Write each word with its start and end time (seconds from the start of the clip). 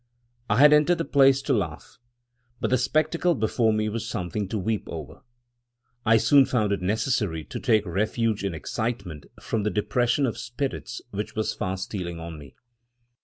I 0.49 0.57
had 0.57 0.73
entered 0.73 0.97
the 0.97 1.05
place 1.05 1.43
to 1.43 1.53
laugh, 1.53 1.99
but 2.59 2.71
the 2.71 2.77
spectacle 2.79 3.35
before 3.35 3.71
me 3.71 3.87
was 3.87 4.09
something 4.09 4.47
to 4.47 4.57
weep 4.57 4.85
over. 4.87 5.21
I 6.07 6.17
soon 6.17 6.47
found 6.47 6.71
it 6.71 6.81
necessary 6.81 7.43
to 7.43 7.59
take 7.59 7.85
refuge 7.85 8.43
in 8.43 8.55
excitement 8.55 9.27
from 9.39 9.61
the 9.61 9.69
depression 9.69 10.25
of 10.25 10.39
spirits 10.39 11.03
which 11.11 11.35
was 11.35 11.53
fast 11.53 11.83
stealing 11.83 12.19
on 12.19 12.39
me. 12.39 12.55